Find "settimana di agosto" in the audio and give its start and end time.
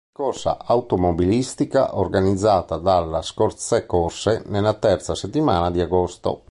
5.13-6.39